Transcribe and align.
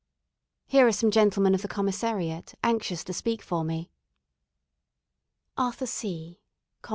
Here 0.65 0.87
are 0.87 0.91
some 0.91 1.11
gentlemen 1.11 1.53
of 1.53 1.61
the 1.61 1.67
Commissariat 1.67 2.55
anxious 2.63 3.03
to 3.03 3.13
speak 3.13 3.43
for 3.43 3.63
me: 3.63 3.91
"Arthur 5.55 5.85
C, 5.85 6.41
Comm. 6.81 6.89